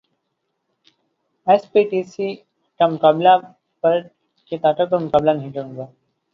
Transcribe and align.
S 1.47 1.63
P, 1.71 1.81
D 1.89 2.01
C 2.11 2.27
کی 4.51 4.57
طاقت 4.57 4.87
پر 4.91 4.99
مقابلہ 4.99 5.31
نہیں 5.31 5.51
کروں 5.55 5.75
گا 5.77 5.85